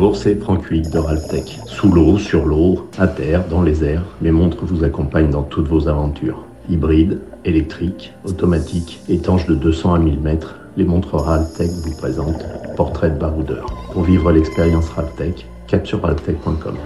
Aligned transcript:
Bonjour, 0.00 0.16
c'est 0.16 0.36
Franck 0.36 0.72
de 0.72 0.96
Raltech. 0.96 1.58
Sous 1.66 1.90
l'eau, 1.90 2.18
sur 2.18 2.46
l'eau, 2.46 2.88
à 2.98 3.08
terre, 3.08 3.48
dans 3.48 3.62
les 3.62 3.82
airs, 3.82 4.04
mes 4.20 4.30
montres 4.30 4.64
vous 4.64 4.84
accompagnent 4.84 5.30
dans 5.30 5.42
toutes 5.42 5.66
vos 5.66 5.88
aventures. 5.88 6.44
Hybrides, 6.70 7.18
électriques, 7.44 8.12
automatiques, 8.24 9.00
étanches 9.08 9.46
de 9.46 9.56
200 9.56 9.94
à 9.94 9.98
1000 9.98 10.20
mètres, 10.20 10.54
les 10.76 10.84
montres 10.84 11.16
Raltech 11.16 11.70
vous 11.82 11.96
présentent 11.96 12.46
Portrait 12.76 13.10
de 13.10 13.18
baroudeur. 13.18 13.66
Pour 13.92 14.04
vivre 14.04 14.30
l'expérience 14.30 14.88
Raltech, 14.90 15.48
cap 15.66 15.84
sur 15.84 16.00
raltech.com. 16.00 16.76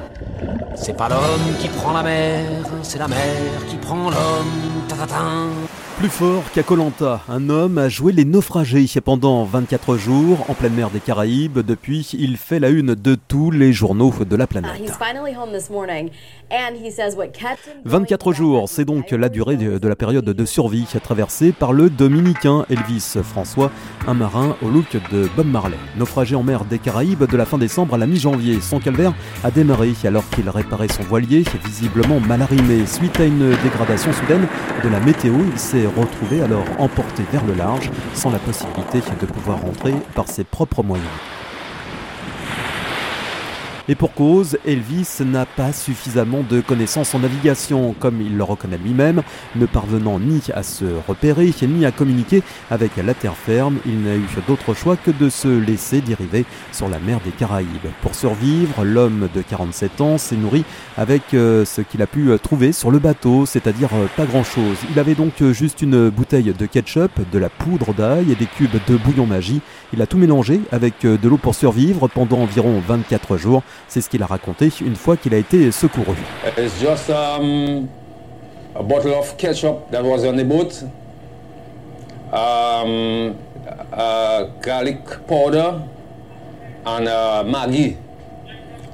C'est 0.74 0.96
pas 0.96 1.10
l'homme 1.10 1.54
qui 1.60 1.68
prend 1.68 1.92
la 1.92 2.02
mer, 2.02 2.46
c'est 2.80 2.98
la 2.98 3.08
mer 3.08 3.66
qui 3.68 3.76
prend 3.76 4.08
l'homme. 4.08 4.72
Plus 5.98 6.08
fort 6.08 6.42
qu'à 6.52 6.62
Colanta, 6.62 7.20
un 7.28 7.48
homme 7.48 7.78
a 7.78 7.88
joué 7.88 8.12
les 8.12 8.24
naufragés 8.24 8.86
pendant 9.04 9.44
24 9.44 9.96
jours 9.96 10.44
en 10.48 10.54
pleine 10.54 10.74
mer 10.74 10.90
des 10.90 10.98
Caraïbes. 10.98 11.60
Depuis, 11.60 12.10
il 12.18 12.36
fait 12.36 12.58
la 12.58 12.70
une 12.70 12.94
de 12.94 13.14
tous 13.14 13.50
les 13.50 13.72
journaux 13.72 14.12
de 14.28 14.36
la 14.36 14.46
planète. 14.46 14.72
24 17.84 18.32
jours, 18.32 18.68
c'est 18.68 18.84
donc 18.84 19.10
la 19.12 19.28
durée 19.28 19.56
de 19.56 19.88
la 19.88 19.96
période 19.96 20.24
de 20.24 20.44
survie 20.44 20.86
traversée 21.02 21.52
par 21.52 21.72
le 21.72 21.88
dominicain 21.88 22.66
Elvis 22.68 23.14
François, 23.22 23.70
un 24.06 24.14
marin 24.14 24.56
au 24.62 24.68
look 24.68 24.96
de 25.12 25.28
Bob 25.36 25.46
Marley. 25.46 25.78
Naufragé 25.96 26.34
en 26.34 26.42
mer 26.42 26.64
des 26.64 26.78
Caraïbes 26.78 27.24
de 27.24 27.36
la 27.36 27.46
fin 27.46 27.58
décembre 27.58 27.94
à 27.94 27.98
la 27.98 28.06
mi-janvier, 28.06 28.60
son 28.60 28.80
calvaire 28.80 29.14
a 29.44 29.50
démarré 29.50 29.92
alors 30.04 30.28
qu'il 30.30 30.48
réparait 30.48 30.88
son 30.88 31.02
voilier, 31.02 31.44
visiblement 31.64 32.18
mal 32.20 32.42
arrimé. 32.42 32.86
Suite 32.86 33.20
à 33.20 33.24
une 33.24 33.50
dégradation 33.62 34.12
soudaine 34.12 34.46
de 34.82 34.88
la 34.88 35.00
météo, 35.00 35.34
il 35.52 35.58
s'est 35.58 35.81
retrouvé 35.86 36.42
alors 36.42 36.64
emporté 36.78 37.22
vers 37.32 37.44
le 37.44 37.54
large 37.54 37.90
sans 38.14 38.30
la 38.30 38.38
possibilité 38.38 39.00
de 39.20 39.26
pouvoir 39.26 39.60
rentrer 39.60 39.94
par 40.14 40.28
ses 40.28 40.44
propres 40.44 40.82
moyens. 40.82 41.08
Et 43.88 43.94
pour 43.94 44.14
cause, 44.14 44.58
Elvis 44.64 45.08
n'a 45.24 45.44
pas 45.44 45.72
suffisamment 45.72 46.44
de 46.48 46.60
connaissances 46.60 47.14
en 47.14 47.18
navigation, 47.18 47.94
comme 47.98 48.20
il 48.20 48.36
le 48.36 48.44
reconnaît 48.44 48.78
lui-même, 48.78 49.22
ne 49.56 49.66
parvenant 49.66 50.20
ni 50.20 50.40
à 50.54 50.62
se 50.62 50.84
repérer, 51.08 51.52
ni 51.62 51.84
à 51.84 51.90
communiquer 51.90 52.42
avec 52.70 52.96
la 52.96 53.14
terre 53.14 53.36
ferme, 53.36 53.78
il 53.86 54.02
n'a 54.02 54.14
eu 54.14 54.26
d'autre 54.46 54.74
choix 54.74 54.96
que 54.96 55.10
de 55.10 55.28
se 55.28 55.48
laisser 55.48 56.00
dériver 56.00 56.44
sur 56.70 56.88
la 56.88 56.98
mer 56.98 57.18
des 57.24 57.32
Caraïbes. 57.32 57.68
Pour 58.02 58.14
survivre, 58.14 58.84
l'homme 58.84 59.28
de 59.34 59.42
47 59.42 60.00
ans 60.00 60.18
s'est 60.18 60.36
nourri 60.36 60.64
avec 60.96 61.34
euh, 61.34 61.64
ce 61.64 61.80
qu'il 61.80 62.02
a 62.02 62.06
pu 62.06 62.30
trouver 62.42 62.72
sur 62.72 62.90
le 62.90 62.98
bateau, 62.98 63.46
c'est-à-dire 63.46 63.90
euh, 63.94 64.06
pas 64.16 64.26
grand-chose. 64.26 64.76
Il 64.90 64.98
avait 64.98 65.14
donc 65.14 65.42
juste 65.52 65.82
une 65.82 66.08
bouteille 66.08 66.52
de 66.56 66.66
ketchup, 66.66 67.10
de 67.32 67.38
la 67.38 67.48
poudre 67.48 67.94
d'ail 67.94 68.30
et 68.30 68.34
des 68.34 68.46
cubes 68.46 68.70
de 68.86 68.96
bouillon 68.96 69.26
magie. 69.26 69.60
Il 69.92 70.02
a 70.02 70.06
tout 70.06 70.18
mélangé 70.18 70.60
avec 70.70 71.04
euh, 71.04 71.18
de 71.18 71.28
l'eau 71.28 71.36
pour 71.36 71.54
survivre 71.54 72.08
pendant 72.08 72.38
environ 72.38 72.80
24 72.86 73.36
jours. 73.36 73.62
C'est 73.88 74.00
ce 74.00 74.08
qu'il 74.08 74.22
a 74.22 74.26
raconté 74.26 74.70
une 74.80 74.96
fois 74.96 75.16
qu'il 75.16 75.34
a 75.34 75.38
été 75.38 75.70
secouru. 75.70 76.16
It's 76.56 76.80
just 76.80 77.10
um, 77.10 77.88
a 78.74 78.82
bottle 78.82 79.14
of 79.14 79.36
ketchup 79.36 79.90
that 79.90 80.02
was 80.02 80.24
on 80.24 80.36
the 80.36 80.44
boat, 80.44 80.82
um, 82.32 83.36
uh, 83.92 84.44
garlic 84.62 85.26
powder, 85.26 85.82
and 86.86 87.08
uh, 87.08 87.44
Maggi. 87.44 87.96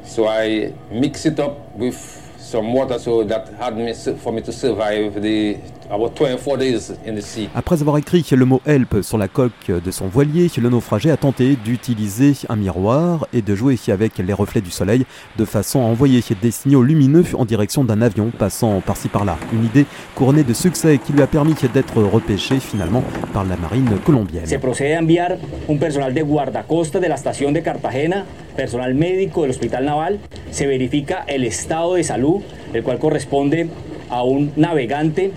So 0.04 0.26
I 0.26 0.72
mix 0.90 1.26
it 1.26 1.38
up 1.38 1.74
with 1.76 1.96
some 2.38 2.72
water 2.72 2.98
so 2.98 3.24
that 3.24 3.48
had 3.58 3.76
me 3.76 3.92
for 3.92 4.32
me 4.32 4.40
to 4.42 4.52
survive 4.52 5.20
the 5.20 5.58
about 5.90 6.10
24 6.14 6.58
days 6.58 6.92
in 7.06 7.14
the 7.14 7.20
sea. 7.20 7.48
Après 7.54 7.80
avoir 7.80 7.98
écrit 7.98 8.24
le 8.30 8.44
mot 8.44 8.60
help 8.66 9.02
sur 9.02 9.18
la 9.18 9.28
coque 9.28 9.68
de 9.68 9.90
son 9.90 10.06
voilier, 10.06 10.48
le 10.60 10.68
naufragé 10.68 11.10
a 11.10 11.16
tenté 11.16 11.56
d'utiliser 11.56 12.34
un 12.48 12.56
miroir 12.56 13.26
et 13.32 13.42
de 13.42 13.54
jouer 13.54 13.76
avec 13.88 14.18
les 14.18 14.32
reflets 14.32 14.60
du 14.60 14.70
soleil 14.70 15.04
de 15.36 15.44
façon 15.44 15.80
à 15.80 15.84
envoyer 15.84 16.22
des 16.40 16.50
signaux 16.50 16.82
lumineux 16.82 17.24
en 17.34 17.44
direction 17.44 17.84
d'un 17.84 18.02
avion 18.02 18.30
passant 18.36 18.80
par-ci 18.80 19.08
par-là. 19.08 19.36
Une 19.52 19.64
idée 19.64 19.86
couronnée 20.14 20.44
de 20.44 20.52
succès 20.52 20.98
qui 20.98 21.12
lui 21.12 21.22
a 21.22 21.26
permis 21.26 21.54
d'être 21.72 22.02
repêché 22.02 22.60
finalement 22.60 23.02
par 23.32 23.44
la 23.44 23.56
marine 23.56 23.98
colombienne. 24.04 24.46
Se 24.46 24.58
procede 24.58 24.94
a 24.94 25.00
enviar 25.00 25.38
un 25.68 25.78
personal 25.78 26.14
de 26.14 26.22
guardacosta 26.22 27.00
de 27.00 27.08
la 27.08 27.14
estación 27.14 27.52
de 27.52 27.62
Cartagena, 27.62 28.24
personal 28.56 28.94
médico 28.94 29.42
del 29.42 29.50
Hospital 29.50 29.84
Naval, 29.84 30.18
se 30.50 30.66
verifica 30.66 31.24
el 31.26 31.44
estado 31.44 31.94
de 31.94 32.04
salud, 32.04 32.40
el 32.72 32.82
cual 32.82 32.98
corresponde 32.98 33.68
a 34.10 34.22
un 34.22 34.52
navegante 34.56 35.32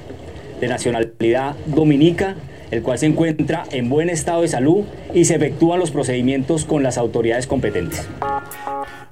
de 0.61 0.67
nacionalidad 0.67 1.55
dominica, 1.65 2.35
el 2.71 2.81
cual 2.81 2.97
se 2.97 3.07
encuentra 3.07 3.65
en 3.71 3.89
buen 3.89 4.09
estado 4.09 4.43
de 4.43 4.47
salud 4.47 4.85
y 5.13 5.25
se 5.25 5.35
efectúan 5.35 5.79
los 5.79 5.91
procedimientos 5.91 6.63
con 6.63 6.83
las 6.83 6.97
autoridades 6.97 7.47
competentes. 7.47 8.07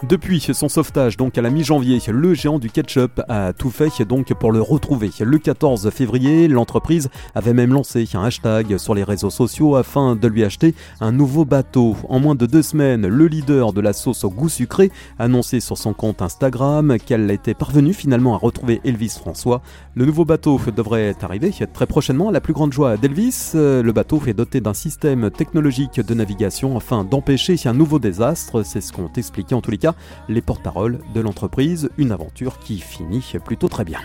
Depuis 0.07 0.39
son 0.39 0.69
sauvetage, 0.69 1.17
donc 1.17 1.37
à 1.37 1.41
la 1.41 1.49
mi-janvier, 1.49 1.99
le 2.07 2.33
géant 2.33 2.57
du 2.57 2.69
ketchup 2.69 3.21
a 3.27 3.51
tout 3.51 3.69
fait 3.69 3.89
donc 4.07 4.33
pour 4.33 4.53
le 4.53 4.61
retrouver. 4.61 5.11
Le 5.19 5.37
14 5.37 5.89
février, 5.89 6.47
l'entreprise 6.47 7.09
avait 7.35 7.53
même 7.53 7.73
lancé 7.73 8.07
un 8.13 8.23
hashtag 8.23 8.77
sur 8.77 8.95
les 8.95 9.03
réseaux 9.03 9.29
sociaux 9.29 9.75
afin 9.75 10.15
de 10.15 10.27
lui 10.29 10.45
acheter 10.45 10.73
un 11.01 11.11
nouveau 11.11 11.43
bateau. 11.43 11.97
En 12.07 12.21
moins 12.21 12.35
de 12.35 12.45
deux 12.45 12.61
semaines, 12.61 13.07
le 13.07 13.27
leader 13.27 13.73
de 13.73 13.81
la 13.81 13.91
sauce 13.91 14.23
au 14.23 14.29
goût 14.29 14.47
sucré 14.47 14.89
annonçait 15.19 15.59
sur 15.59 15.77
son 15.77 15.93
compte 15.93 16.21
Instagram 16.21 16.95
qu'elle 17.05 17.29
était 17.29 17.53
parvenue 17.53 17.93
finalement 17.93 18.35
à 18.35 18.37
retrouver 18.37 18.79
Elvis 18.85 19.17
François. 19.19 19.61
Le 19.95 20.05
nouveau 20.05 20.23
bateau 20.23 20.61
devrait 20.73 21.13
arriver 21.21 21.51
très 21.73 21.87
prochainement. 21.87 22.31
La 22.31 22.39
plus 22.39 22.53
grande 22.53 22.71
joie 22.71 22.95
d'Elvis, 22.95 23.51
le 23.53 23.91
bateau 23.91 24.21
est 24.27 24.33
doté 24.33 24.61
d'un 24.61 24.73
système 24.73 25.29
technologique 25.29 25.99
de 25.99 26.13
navigation 26.13 26.77
afin 26.77 27.03
d'empêcher 27.03 27.57
un 27.65 27.73
nouveau 27.73 27.99
désastre. 27.99 28.63
C'est 28.63 28.79
ce 28.79 28.93
qu'ont 28.93 29.11
expliqué 29.17 29.55
en 29.55 29.61
tous 29.61 29.71
les 29.71 29.77
cas 29.77 29.88
les 30.27 30.41
porte-paroles 30.41 30.99
de 31.13 31.21
l'entreprise. 31.21 31.89
Une 31.97 32.11
aventure 32.11 32.59
qui 32.59 32.79
finit 32.79 33.23
plutôt 33.43 33.67
très 33.67 33.85
bien. 33.85 33.99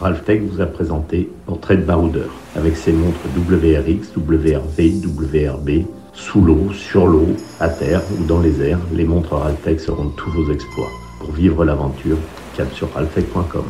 Ralphtech 0.00 0.42
vous 0.42 0.60
a 0.62 0.66
présenté 0.66 1.30
Portrait 1.44 1.76
de 1.76 1.82
baroudeur 1.82 2.30
avec 2.56 2.76
ses 2.76 2.92
montres 2.92 3.20
WRX, 3.36 4.16
WRV, 4.16 5.04
WRB, 5.04 5.84
sous 6.14 6.40
l'eau, 6.40 6.72
sur 6.72 7.06
l'eau, 7.06 7.28
à 7.60 7.68
terre 7.68 8.02
ou 8.18 8.24
dans 8.24 8.40
les 8.40 8.62
airs. 8.62 8.80
Les 8.94 9.04
montres 9.04 9.34
Ralphtech 9.34 9.80
seront 9.80 10.08
tous 10.08 10.30
vos 10.30 10.50
exploits. 10.50 10.90
Pour 11.20 11.32
vivre 11.32 11.64
l'aventure, 11.64 12.16
cap 12.56 12.72
sur 12.72 12.92
ralphtech.com. 12.94 13.64